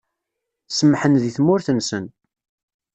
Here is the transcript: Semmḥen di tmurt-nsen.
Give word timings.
Semmḥen 0.69 1.13
di 1.21 1.31
tmurt-nsen. 1.35 2.05